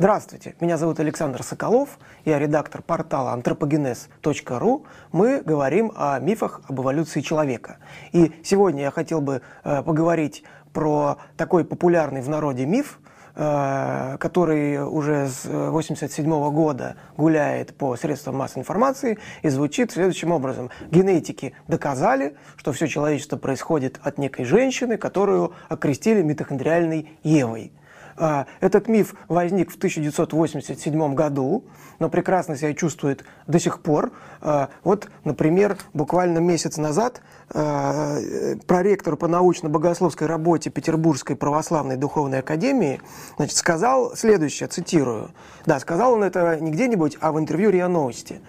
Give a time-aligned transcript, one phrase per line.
[0.00, 4.86] Здравствуйте, меня зовут Александр Соколов, я редактор портала anthropogenes.ru.
[5.12, 7.76] Мы говорим о мифах об эволюции человека.
[8.12, 10.42] И сегодня я хотел бы э, поговорить
[10.72, 12.98] про такой популярный в народе миф,
[13.34, 20.70] э, который уже с 1987 года гуляет по средствам массовой информации и звучит следующим образом.
[20.90, 27.74] Генетики доказали, что все человечество происходит от некой женщины, которую окрестили митохондриальной Евой.
[28.20, 31.64] А, этот миф возник в 1987 году,
[31.98, 34.12] но прекрасно себя чувствует до сих пор.
[34.42, 38.18] А, вот, например, буквально месяц назад а,
[38.66, 43.00] проректор по научно-богословской работе Петербургской православной духовной академии
[43.38, 45.30] значит, сказал следующее, цитирую.
[45.64, 48.40] Да, сказал он это не где-нибудь, а в интервью РИА Новости.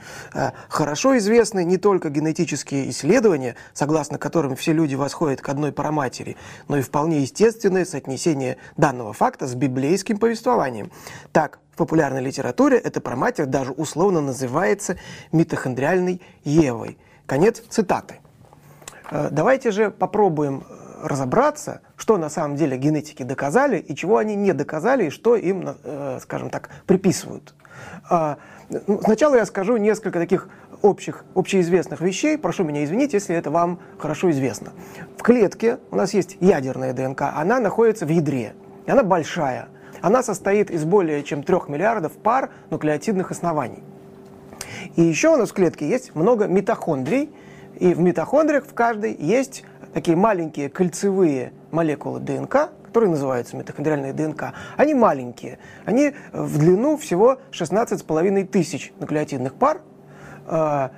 [0.67, 6.35] «Хорошо известны не только генетические исследования, согласно которым все люди восходят к одной проматери,
[6.67, 10.91] но и вполне естественное соотнесение данного факта с библейским повествованием.
[11.31, 14.97] Так, в популярной литературе эта проматерь даже условно называется
[15.31, 16.97] митохондриальной Евой.
[17.27, 18.19] Конец цитаты.
[19.11, 24.35] Э, давайте же попробуем э, разобраться, что на самом деле генетики доказали и чего они
[24.35, 27.53] не доказали, и что им, э, скажем так, приписывают.
[28.87, 30.49] Ну, сначала я скажу несколько таких
[30.81, 32.37] общих, общеизвестных вещей.
[32.37, 34.71] Прошу меня извинить, если это вам хорошо известно.
[35.17, 38.53] В клетке у нас есть ядерная ДНК, она находится в ядре.
[38.85, 39.67] И она большая.
[40.01, 43.83] Она состоит из более чем 3 миллиардов пар нуклеотидных оснований.
[44.95, 47.29] И еще у нас в клетке есть много митохондрий,
[47.79, 54.53] и в митохондриях в каждой есть такие маленькие кольцевые молекулы ДНК, которые называются митохондриальные ДНК.
[54.75, 55.59] Они маленькие.
[55.85, 59.81] Они в длину всего 16,5 тысяч нуклеотидных пар.
[60.47, 60.91] А,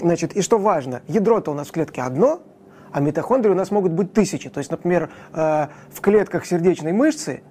[0.00, 2.42] значит, и что важно, ядро-то у нас в клетке одно,
[2.92, 4.48] а митохондрии у нас могут быть тысячи.
[4.50, 7.42] То есть, например, э, в клетках сердечной мышцы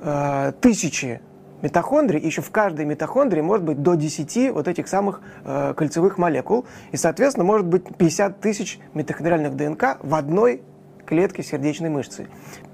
[0.00, 1.20] э, тысячи
[1.62, 6.66] митохондрий, еще в каждой митохондрии может быть до 10 вот этих самых э, кольцевых молекул,
[6.92, 10.62] и, соответственно, может быть 50 тысяч митохондриальных ДНК в одной
[11.06, 12.26] клетки сердечной мышцы.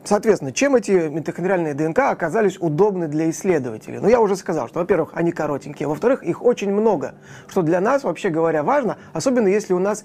[0.04, 3.98] Соответственно, чем эти митохондриальные ДНК оказались удобны для исследователей?
[4.00, 7.14] Ну, я уже сказал, что, во-первых, они коротенькие, во-вторых, их очень много,
[7.46, 10.04] что для нас, вообще говоря, важно, особенно если у нас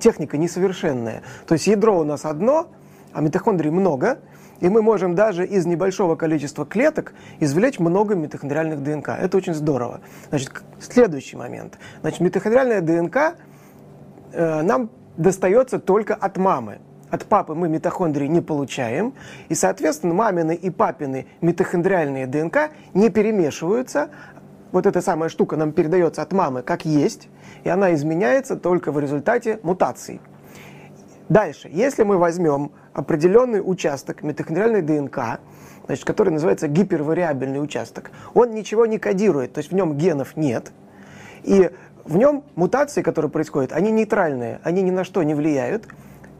[0.00, 1.22] техника несовершенная.
[1.46, 2.68] То есть ядро у нас одно,
[3.12, 4.18] а митохондрий много,
[4.60, 9.10] и мы можем даже из небольшого количества клеток извлечь много митохондриальных ДНК.
[9.10, 10.00] Это очень здорово.
[10.30, 11.78] Значит, следующий момент.
[12.00, 13.36] Значит, митохондриальная ДНК
[14.32, 16.78] э, нам достается только от мамы.
[17.10, 19.14] От папы мы митохондрии не получаем,
[19.48, 24.10] и, соответственно, мамины и папины митохондриальные ДНК не перемешиваются.
[24.72, 27.28] Вот эта самая штука нам передается от мамы как есть,
[27.64, 30.20] и она изменяется только в результате мутаций.
[31.28, 35.40] Дальше, если мы возьмем определенный участок митохондриальной ДНК,
[35.86, 40.72] значит, который называется гипервариабельный участок, он ничего не кодирует, то есть в нем генов нет,
[41.42, 41.70] и
[42.04, 45.88] в нем мутации, которые происходят, они нейтральные, они ни на что не влияют,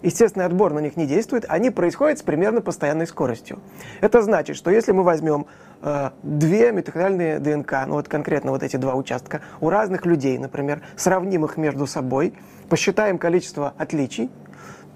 [0.02, 3.58] естественный отбор на них не действует, они происходят с примерно постоянной скоростью.
[4.00, 5.46] Это значит, что если мы возьмем
[5.82, 10.82] э, две митохондриальные ДНК, ну вот конкретно вот эти два участка, у разных людей, например,
[10.96, 12.34] сравним их между собой,
[12.68, 14.30] посчитаем количество отличий,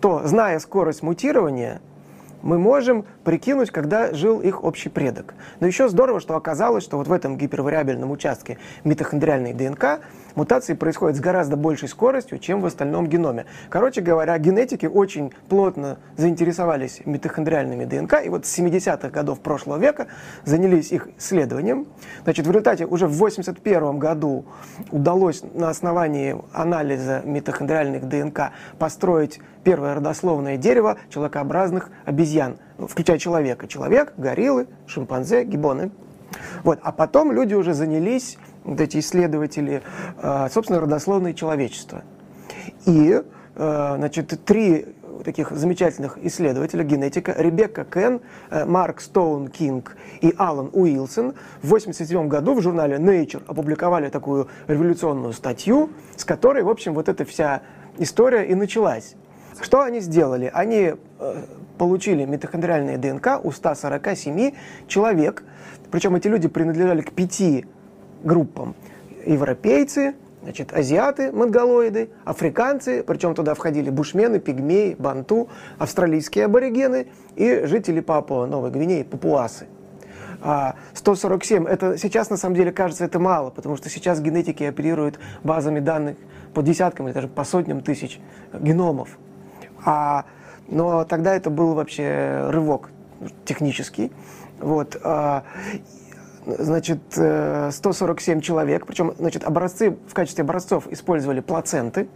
[0.01, 1.81] то, зная скорость мутирования,
[2.43, 5.35] мы можем прикинуть, когда жил их общий предок.
[5.61, 10.01] Но еще здорово, что оказалось, что вот в этом гипервариабельном участке митохондриальной ДНК
[10.35, 13.47] мутации происходят с гораздо большей скоростью, чем в остальном геноме.
[13.69, 20.09] Короче говоря, генетики очень плотно заинтересовались митохондриальными ДНК, и вот с 70-х годов прошлого века
[20.45, 21.87] занялись их исследованием.
[22.25, 24.45] Значит, в результате уже в 81 году
[24.91, 32.57] удалось на основании анализа митохондриальных ДНК построить первое родословное дерево человекообразных обезьян,
[32.89, 33.67] включая человека.
[33.67, 35.91] Человек, гориллы, шимпанзе, гибоны.
[36.63, 36.79] Вот.
[36.83, 39.83] А потом люди уже занялись, вот эти исследователи,
[40.23, 42.03] э, собственно, родословной человечества.
[42.87, 43.23] И,
[43.55, 44.87] э, значит, три
[45.25, 48.21] таких замечательных исследователя, генетика, Ребекка Кен,
[48.51, 54.49] э, Марк Стоун Кинг и Алан Уилсон в 1987 году в журнале Nature опубликовали такую
[54.67, 57.63] революционную статью, с которой, в общем, вот эта вся
[57.99, 59.15] история и началась.
[59.61, 60.51] Что они сделали?
[60.53, 61.43] Они э,
[61.79, 64.53] получили митохондриальные ДНК у 147
[64.87, 65.43] человек,
[65.91, 67.67] причем эти люди принадлежали к пяти
[68.23, 68.75] группам.
[69.27, 75.49] Европейцы, значит, азиаты, монголоиды, африканцы, причем туда входили бушмены, пигмеи, банту,
[75.79, 79.67] австралийские аборигены и жители Папуа, Новой Гвинеи, папуасы.
[80.95, 85.19] 147, а это сейчас на самом деле кажется это мало, потому что сейчас генетики оперируют
[85.45, 86.17] базами данных
[86.55, 88.21] по десяткам или даже по сотням тысяч
[88.53, 89.19] геномов.
[89.85, 90.25] А,
[90.69, 92.91] но тогда это был вообще рывок
[93.45, 94.13] технический.
[94.61, 94.99] Вот.
[95.03, 95.45] А,
[96.47, 102.09] значит, 147 э, человек, причем, значит, образцы в качестве образцов использовали плаценты.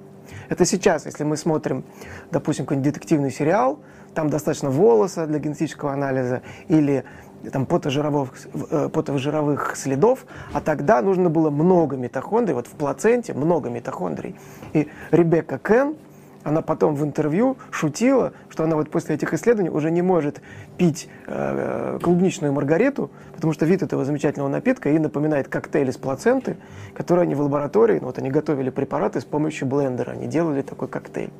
[0.49, 1.85] Это сейчас, если мы смотрим,
[2.31, 3.81] допустим, какой-нибудь детективный сериал,
[4.15, 7.05] там достаточно волоса для генетического анализа или
[7.53, 8.33] там, потожировых,
[8.71, 14.37] э, потожировых следов, а тогда нужно было много митохондрий, вот в плаценте много митохондрий.
[14.73, 15.97] И Ребекка Кен,
[16.45, 20.41] она потом в интервью шутила, что она вот после этих исследований уже не может
[20.77, 26.57] пить э, клубничную маргариту, потому что вид этого замечательного напитка ей напоминает коктейль из плаценты,
[26.95, 30.89] который они в лаборатории, ну, вот они готовили препараты с помощью блендера, они делали такой
[30.89, 31.31] коктейль.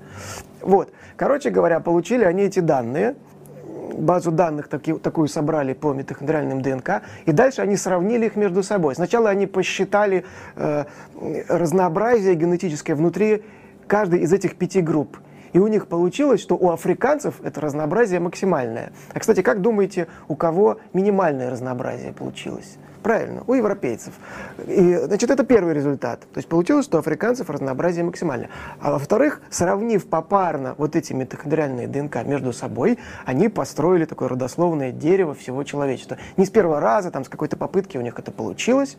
[0.61, 0.91] Вот.
[1.17, 3.15] Короче говоря, получили они эти данные,
[3.99, 8.95] базу данных таки, такую собрали по митохондриальным ДНК, и дальше они сравнили их между собой.
[8.95, 10.25] Сначала они посчитали
[10.57, 10.85] э,
[11.49, 13.43] разнообразие генетическое внутри
[13.87, 15.19] каждой из этих пяти групп.
[15.53, 18.93] И у них получилось, что у африканцев это разнообразие максимальное.
[19.13, 22.77] А, кстати, как думаете, у кого минимальное разнообразие получилось?
[23.05, 24.15] Правильно, у европейцев.
[24.67, 26.21] И, значит, это первый результат.
[26.21, 28.49] То есть получилось, что у африканцев разнообразие максимальное.
[28.81, 35.35] А во-вторых, сравнив попарно вот эти митохондриальные ДНК между собой, они построили такое родословное дерево
[35.35, 36.17] всего человечества.
[36.37, 38.97] Не с первого раза, там с какой-то попытки у них это получилось.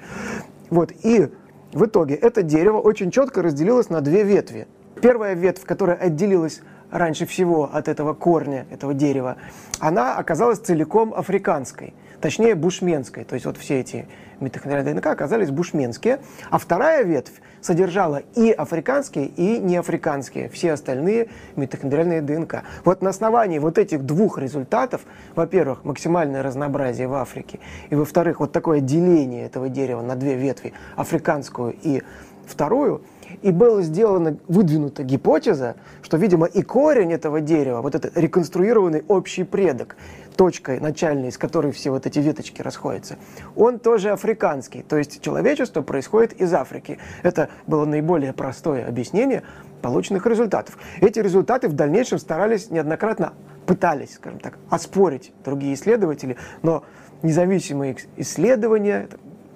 [0.69, 1.31] Вот, и
[1.75, 4.65] в итоге это дерево очень четко разделилось на две ветви.
[5.01, 9.37] Первая ветвь, которая отделилась раньше всего от этого корня, этого дерева,
[9.79, 13.23] она оказалась целиком африканской, точнее бушменской.
[13.23, 14.07] То есть вот все эти
[14.39, 16.19] митохондриальные ДНК оказались бушменские.
[16.49, 22.63] А вторая ветвь содержала и африканские, и неафриканские, все остальные митохондриальные ДНК.
[22.83, 25.01] Вот на основании вот этих двух результатов,
[25.35, 27.59] во-первых, максимальное разнообразие в Африке,
[27.89, 32.03] и во-вторых, вот такое деление этого дерева на две ветви, африканскую и
[32.45, 33.01] вторую–
[33.41, 39.43] и была сделана, выдвинута гипотеза, что, видимо, и корень этого дерева, вот этот реконструированный общий
[39.43, 39.95] предок,
[40.35, 43.17] точкой начальной, из которой все вот эти веточки расходятся,
[43.55, 44.83] он тоже африканский.
[44.83, 46.99] То есть человечество происходит из Африки.
[47.23, 49.43] Это было наиболее простое объяснение
[49.81, 50.77] полученных результатов.
[51.01, 53.33] Эти результаты в дальнейшем старались неоднократно,
[53.65, 56.83] пытались, скажем так, оспорить другие исследователи, но
[57.21, 59.07] независимые исследования,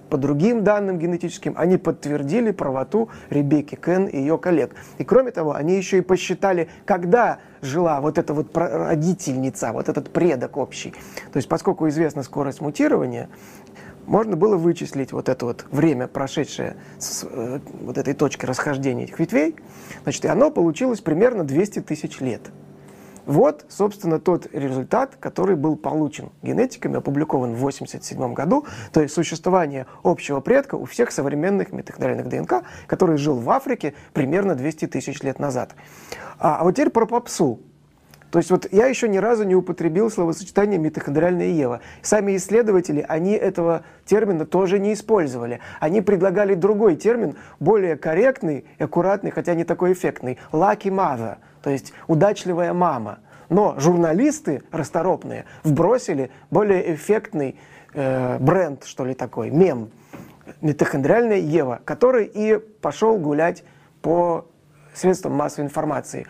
[0.09, 4.75] по другим данным генетическим, они подтвердили правоту Ребекки Кен и ее коллег.
[4.97, 10.11] И кроме того, они еще и посчитали, когда жила вот эта вот родительница, вот этот
[10.11, 10.91] предок общий.
[11.31, 13.29] То есть, поскольку известна скорость мутирования,
[14.05, 19.19] можно было вычислить вот это вот время, прошедшее с э, вот этой точки расхождения этих
[19.19, 19.55] ветвей,
[20.03, 22.41] значит, и оно получилось примерно 200 тысяч лет.
[23.29, 29.85] Вот, собственно, тот результат, который был получен генетиками, опубликован в 1987 году, то есть существование
[30.01, 35.37] общего предка у всех современных митохондриальных ДНК, который жил в Африке примерно 200 тысяч лет
[35.37, 35.75] назад.
[36.39, 37.59] А, а вот теперь про попсу.
[38.31, 41.81] То есть вот я еще ни разу не употребил словосочетание митохондриальная Ева.
[42.01, 45.59] Сами исследователи, они этого термина тоже не использовали.
[45.79, 51.93] Они предлагали другой термин, более корректный аккуратный, хотя не такой эффектный– lucky mother– то есть
[52.07, 53.19] удачливая мама.
[53.49, 57.59] Но журналисты расторопные вбросили более эффектный
[57.93, 59.89] э, бренд, что ли такой, мем,
[60.61, 63.63] митохондриальная Ева, который и пошел гулять
[64.01, 64.45] по
[64.93, 66.27] средствам массовой информации.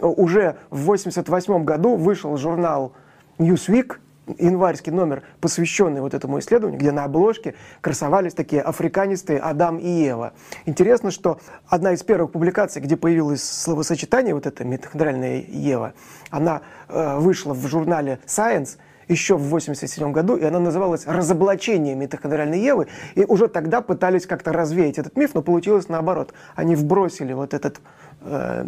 [0.00, 2.92] Уже в 1988 году вышел журнал
[3.38, 3.98] Newsweek,
[4.38, 10.32] январский номер, посвященный вот этому исследованию, где на обложке красовались такие африканистые Адам и Ева.
[10.66, 15.94] Интересно, что одна из первых публикаций, где появилось словосочетание, вот это митохондриальная Ева,
[16.30, 22.60] она э, вышла в журнале Science, еще в 1987 году, и она называлась «Разоблачение митохондриальной
[22.60, 26.32] Евы», и уже тогда пытались как-то развеять этот миф, но получилось наоборот.
[26.54, 27.80] Они вбросили вот этот
[28.22, 28.66] э,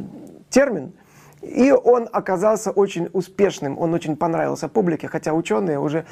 [0.50, 0.92] термин,
[1.42, 6.04] и он оказался очень успешным, он очень понравился публике, хотя ученые уже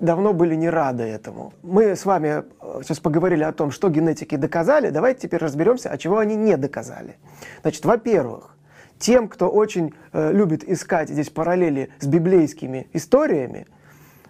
[0.00, 1.54] давно были не рады этому.
[1.62, 5.96] Мы с вами э, сейчас поговорили о том, что генетики доказали, давайте теперь разберемся, а
[5.96, 7.16] чего они не доказали.
[7.62, 8.56] Значит, во-первых,
[8.98, 13.66] тем, кто очень э, любит искать здесь параллели с библейскими историями,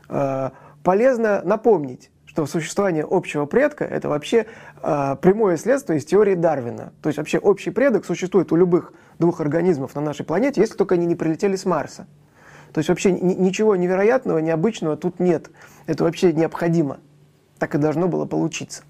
[0.08, 0.50] э,
[0.84, 4.46] полезно напомнить, что существование общего предка– это вообще
[4.82, 6.92] э, прямое следствие из теории Дарвина.
[7.02, 10.94] То есть вообще общий предок существует у любых двух организмов на нашей планете, если только
[10.94, 12.06] они не прилетели с Марса.
[12.72, 15.50] То есть вообще ничего невероятного, необычного тут нет.
[15.86, 17.00] Это вообще необходимо.
[17.58, 18.82] Так и должно было получиться.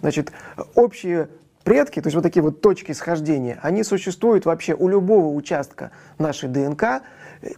[0.00, 0.30] Значит,
[0.76, 1.30] общие
[1.64, 6.48] предки, то есть вот такие вот точки схождения, они существуют вообще у любого участка нашей
[6.48, 7.02] ДНК,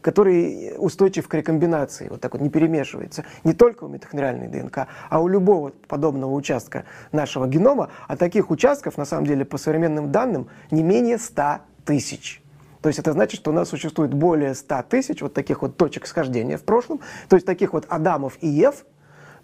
[0.01, 3.25] который устойчив к рекомбинации, вот так вот не перемешивается.
[3.45, 7.91] Не только у митохондриальной ДНК, а у любого подобного участка нашего генома.
[8.09, 12.43] А таких участков, на самом деле, по современным данным, не менее 100 тысяч.
[12.83, 16.07] То есть это значит, что у нас существует более 100 тысяч вот таких вот точек
[16.07, 18.85] схождения в прошлом, то есть таких вот Адамов и Ев,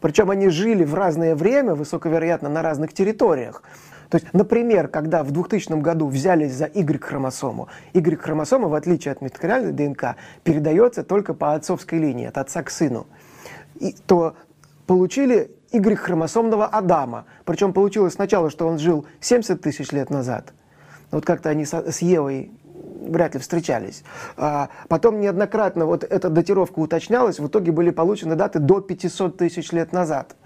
[0.03, 3.63] Причем они жили в разное время, высоковероятно, на разных территориях.
[4.13, 9.73] То есть, например, когда в 2000 году взялись за Y-хромосому, Y-хромосома, в отличие от митохондриальной
[9.73, 13.07] ДНК, передается только по отцовской линии, от отца к сыну,
[13.81, 14.37] и, то
[14.87, 17.25] получили Y-хромосомного Адама.
[17.47, 20.53] Причем получилось сначала, что он жил 70 тысяч лет назад.
[21.11, 22.53] Вот как-то они с Евой
[23.09, 24.05] вряд ли встречались.
[24.37, 29.73] А потом неоднократно вот эта датировка уточнялась, в итоге были получены даты до 500 тысяч
[29.73, 30.37] лет назад.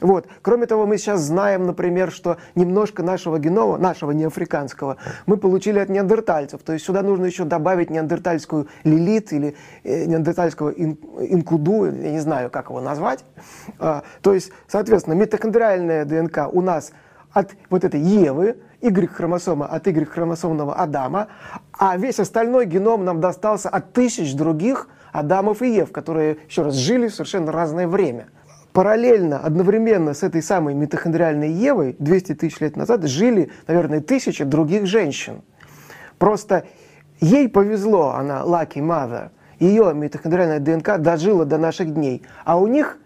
[0.00, 0.26] Вот.
[0.42, 5.88] Кроме того, мы сейчас знаем, например, что немножко нашего генома, нашего неафриканского, мы получили от
[5.88, 6.62] неандертальцев.
[6.62, 12.20] То есть сюда нужно еще добавить неандертальскую лилит или э, неандертальского ин, инкуду, я не
[12.20, 13.24] знаю, как его назвать.
[13.78, 16.92] А, то есть, соответственно, митохондриальная ДНК у нас
[17.32, 21.28] от вот этой Евы, Y-хромосома от Y-хромосомного Адама,
[21.72, 26.74] а весь остальной геном нам достался от тысяч других Адамов и Ев, которые, еще раз,
[26.74, 28.28] жили в совершенно разное время.
[28.72, 34.86] Параллельно, одновременно с этой самой митохондриальной Евой 200 тысяч лет назад жили, наверное, тысячи других
[34.86, 35.42] женщин.
[36.18, 36.64] Просто
[37.20, 42.98] ей повезло, она lucky mother, ее митохондриальная ДНК дожила до наших дней, а у них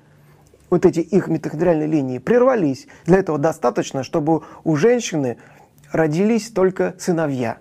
[0.68, 2.87] вот эти их митохондриальные линии прервались.
[3.06, 5.38] Для этого достаточно, чтобы у женщины
[5.92, 7.59] родились только сыновья.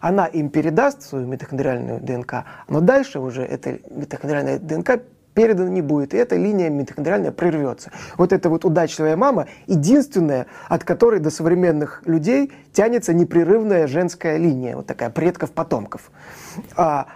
[0.00, 5.00] Она им передаст свою митохондриальную ДНК, но дальше уже эта митохондриальная ДНК
[5.36, 7.92] передана не будет, и эта линия митохондриальная прервется.
[8.16, 14.76] Вот эта вот удачливая мама, единственная, от которой до современных людей тянется непрерывная женская линия,
[14.76, 16.10] вот такая предков-потомков.
[16.74, 17.08] А,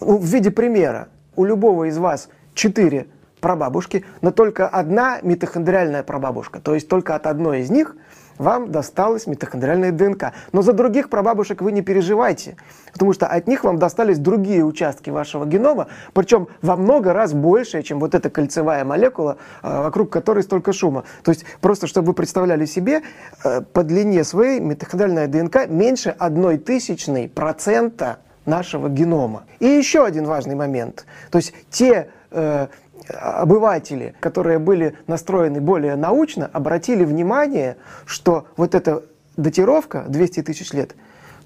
[0.00, 3.06] в виде примера, у любого из вас четыре
[3.40, 7.96] прабабушки, но только одна митохондриальная прабабушка, то есть только от одной из них–
[8.38, 10.32] вам досталась митохондриальная ДНК.
[10.52, 12.56] Но за других прабабушек вы не переживайте,
[12.92, 17.82] потому что от них вам достались другие участки вашего генома, причем во много раз больше,
[17.82, 21.04] чем вот эта кольцевая молекула, а, вокруг которой столько шума.
[21.22, 23.02] То есть просто, чтобы вы представляли себе,
[23.44, 29.44] э, по длине своей митохондриальная ДНК меньше одной тысячной процента нашего генома.
[29.58, 31.06] И еще один важный момент.
[31.30, 32.66] То есть те э,
[33.08, 39.02] обыватели, которые были настроены более научно, обратили внимание, что вот эта
[39.36, 40.94] датировка 200 тысяч лет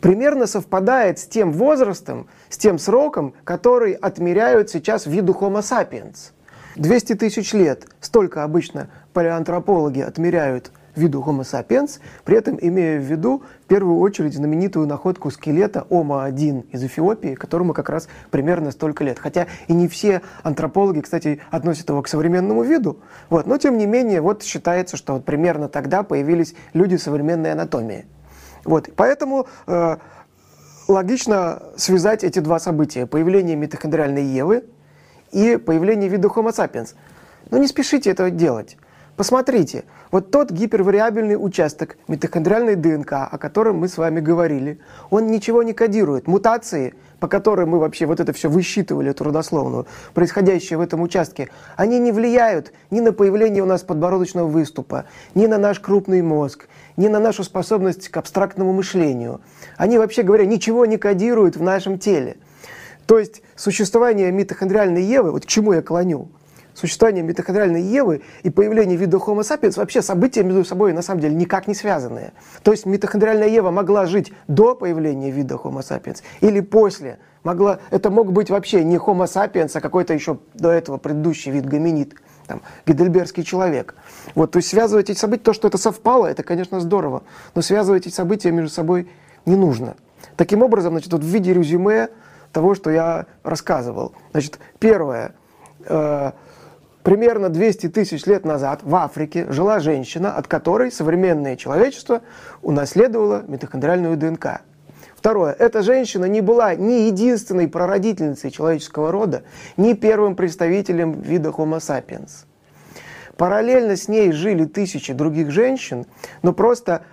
[0.01, 6.33] примерно совпадает с тем возрастом, с тем сроком, который отмеряют сейчас виду Homo sapiens.
[6.77, 13.43] 200 тысяч лет, столько обычно палеоантропологи отмеряют виду Homo sapiens, при этом имея в виду
[13.65, 19.19] в первую очередь знаменитую находку скелета Ома-1 из Эфиопии, которому как раз примерно столько лет.
[19.19, 23.01] Хотя и не все антропологи, кстати, относят его к современному виду.
[23.31, 23.47] Вот.
[23.47, 28.07] Но тем не менее, вот считается, что вот примерно тогда появились люди современной анатомии.
[28.65, 28.91] Вот.
[28.97, 29.97] Поэтому э,
[30.89, 33.07] логично связать эти два события.
[33.07, 34.65] Появление митохондриальной Евы
[35.33, 36.95] и появление вида Homo sapiens.
[37.51, 38.77] Но не спешите этого делать.
[39.19, 39.83] Посмотрите,
[40.13, 44.79] вот тот гипервариабельный участок митохондриальной ДНК, о котором мы с вами говорили,
[45.11, 46.29] он ничего не кодирует.
[46.29, 51.49] Мутации, по которым мы вообще вот это все высчитывали, эту родословную, происходящие в этом участке,
[51.75, 56.69] они не влияют ни на появление у нас подбородочного выступа, ни на наш крупный мозг,
[56.97, 59.41] ни на нашу способность к абстрактному мышлению.
[59.77, 62.37] Они, вообще говоря, ничего не кодируют в нашем теле.
[63.07, 66.29] То есть существование митохондриальной Евы, вот к чему я клоню–
[66.79, 71.35] существование митохондриальной Евы и появление вида Homo sapiens вообще события между собой на самом деле
[71.35, 72.33] никак не связанные.
[72.63, 77.19] То есть митохондриальная Ева могла жить до появления вида Homo sapiens или после.
[77.43, 81.67] Могла, это мог быть вообще не Homo sapiens, а какой-то еще до этого предыдущий вид
[81.67, 82.15] гоминид,
[82.47, 83.95] там, гидельбергский человек.
[84.35, 87.23] Вот, то есть связывать эти события, то, что это совпало, это, конечно, здорово,
[87.55, 89.09] но связывать эти события между собой
[89.47, 89.97] не нужно.
[90.37, 92.09] Таким образом, значит, вот в виде резюме
[92.53, 94.13] того, что я рассказывал.
[94.33, 95.35] Значит, первое
[95.85, 96.33] э,–
[97.09, 102.21] примерно 200 тысяч лет назад в Африке жила женщина, от которой современное человечество
[102.61, 104.61] унаследовало митохондриальную ДНК.
[105.17, 105.55] Второе.
[105.59, 109.45] Эта женщина не была ни единственной прародительницей человеческого рода,
[109.79, 112.45] ни первым представителем вида Homo sapiens.
[113.39, 116.05] Параллельно с ней жили тысячи других женщин,
[116.43, 117.05] но просто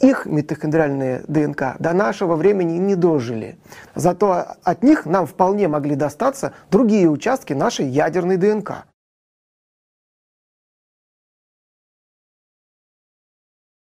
[0.00, 3.58] их митохондриальные ДНК до нашего времени не дожили.
[3.94, 8.86] Зато от них нам вполне могли достаться другие участки нашей ядерной ДНК.